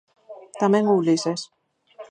[0.61, 1.41] Tamén o Ulises.